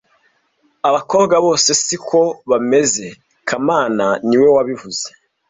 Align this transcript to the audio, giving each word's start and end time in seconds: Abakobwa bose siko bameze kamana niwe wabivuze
Abakobwa 0.89 1.35
bose 1.45 1.69
siko 1.83 2.21
bameze 2.49 3.05
kamana 3.47 4.05
niwe 4.27 4.47
wabivuze 4.55 5.05